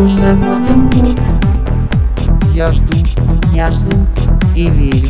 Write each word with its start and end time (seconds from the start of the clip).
Уж 0.00 0.10
за 0.12 0.32
годом 0.32 0.88
год 0.88 1.20
Я 2.54 2.72
жду. 2.72 2.96
Я 3.52 3.70
жду 3.70 4.06
и 4.54 4.70
верю. 4.70 5.08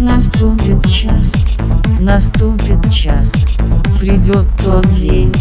Наступит 0.00 0.84
час, 0.90 1.34
Наступит 2.00 2.92
час. 2.92 3.46
Придет 4.00 4.44
тот 4.64 4.92
день 4.96 5.32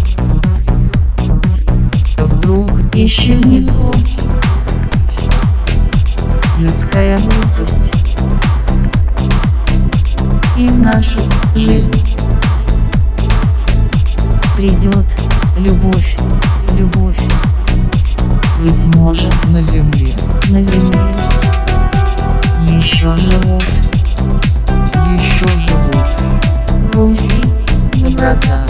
Вдруг 2.20 2.70
исчезнет 2.94 3.72
зло. 3.72 3.92
Людская 6.60 7.18
глупость 7.18 7.92
И 10.56 10.68
в 10.68 10.80
нашу 10.80 11.20
жизнь 11.56 12.00
Придет 14.56 15.08
любовь, 15.58 16.16
может 19.02 19.34
на 19.48 19.64
земле. 19.64 20.14
На 20.50 20.62
земле. 20.62 21.00
Еще 22.68 23.16
живут 23.18 23.64
Еще 25.18 25.48
живут 25.58 26.92
грусти, 26.92 27.32
Доброта, 27.96 28.64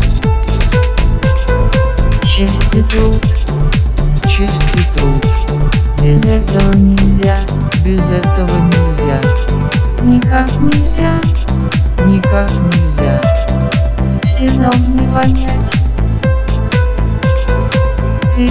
честь 2.23 2.73
и 2.75 2.81
труд. 2.81 3.21
Честь 4.25 4.63
и 4.75 4.97
труд. 4.97 5.25
Без 6.01 6.23
этого 6.23 6.75
нельзя, 6.77 7.35
Без 7.83 8.09
этого 8.09 8.57
нельзя. 8.57 9.19
Никак 10.01 10.49
нельзя. 10.61 11.19
Никак 12.07 12.49
нельзя. 12.51 13.21
Все 14.23 14.49
должны 14.51 15.13
понять. 15.13 15.71
Ты, 18.37 18.49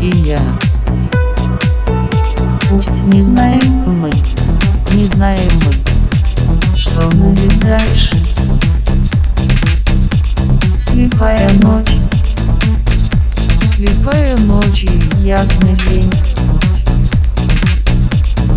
И 0.00 0.16
я 0.24 0.40
пусть 2.70 3.02
не 3.12 3.20
знаем 3.20 3.82
мы 3.84 4.10
Не 4.94 5.04
знаем 5.04 5.50
мы 5.64 6.76
Что 6.76 7.08
будет 7.16 7.58
дальше. 7.60 8.16
Слепая 10.78 11.50
ночь, 11.62 11.96
Слепая 13.74 14.36
ночь 14.38 14.84
и 14.84 15.26
ясный 15.26 15.76
день. 15.88 16.10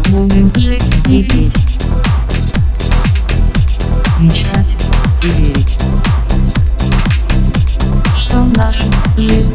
Будем 0.09 0.51
жить 0.55 0.83
и 1.07 1.23
петь 1.23 1.55
Мечтать, 4.19 4.75
и 5.23 5.27
верить. 5.27 5.75
Что 8.15 8.43
в 8.43 8.57
нашу 8.57 8.85
жизнь 9.17 9.53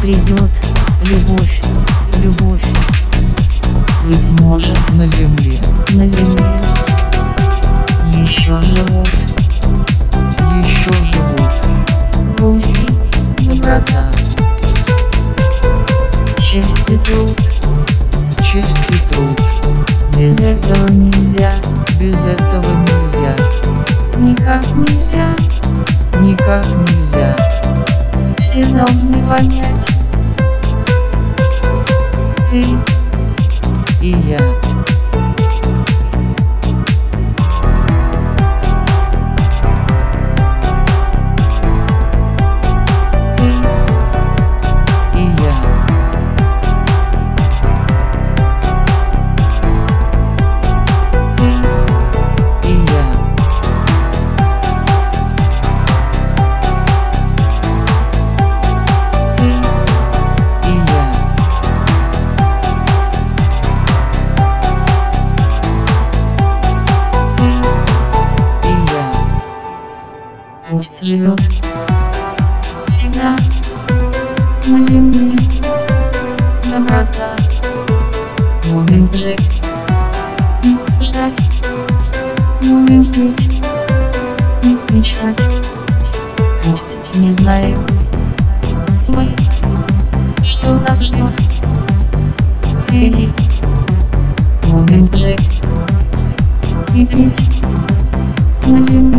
Придет 0.00 0.65
любовь, 1.06 1.60
любовь. 2.24 2.64
Быть 4.06 4.40
может 4.40 4.76
На 4.94 5.06
земле. 5.06 5.60
На 5.90 6.06
земле. 6.06 6.44
Еще 8.12 8.60
живут 8.62 9.08
Еще 10.62 10.92
живут 11.04 12.36
грусти, 12.36 12.92
Доброта, 13.38 14.10
честь 16.38 16.88
и 16.88 16.96
труд. 16.96 17.36
Честь 18.42 18.78
и 18.90 19.14
труд. 19.14 19.40
Без 20.18 20.40
этого 20.40 20.90
нельзя, 20.90 21.52
Без 22.00 22.24
этого 22.24 22.66
нельзя. 22.82 23.36
Никак 24.16 24.64
нельзя. 24.74 25.36
Никак 26.20 26.66
нельзя. 26.66 27.36
Все 28.38 28.64
должны 28.64 29.22
понять 29.28 29.95
Ты, 32.56 32.64
пусть 70.70 71.04
живет 71.04 71.40
Всегда. 72.88 73.36
На 74.66 74.82
земле 74.82 75.38
Доброта 76.70 77.36
Будем 78.72 79.12
жить. 79.12 79.62
Ждать. 81.00 81.34
Будем 82.62 83.04
петь. 83.12 83.62
И 84.64 84.92
мечтать 84.92 85.40
Пусть 86.64 86.96
не 87.14 87.32
знаем 87.32 87.84
мы 89.08 89.28
Что 90.44 90.74
нас 90.80 91.00
ждет 91.00 91.32
впереди. 92.82 93.30
Будем 94.64 95.08
жить. 95.14 95.62
И 96.94 97.06
петь. 97.06 97.40
На 98.66 98.80
земле 98.80 99.15